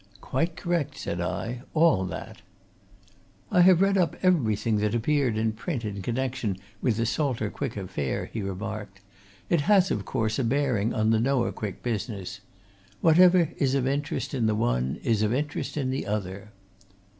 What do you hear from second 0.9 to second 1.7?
said I.